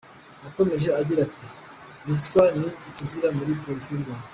[0.43, 1.45] Yakomeje agira ati
[2.07, 4.27] "Ruswa ni ikizira muri Polisi y’u Rwanda.